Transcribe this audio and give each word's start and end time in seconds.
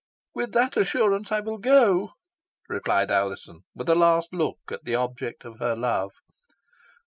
"With 0.33 0.53
that 0.53 0.77
assurance 0.77 1.31
I 1.31 1.41
will 1.41 1.59
go," 1.59 2.13
replied 2.67 3.11
Alizon, 3.11 3.65
with 3.75 3.87
a 3.87 3.93
last 3.93 4.29
look 4.33 4.57
at 4.71 4.83
the 4.83 4.95
object 4.95 5.45
of 5.45 5.59
her 5.59 5.75
love. 5.75 6.09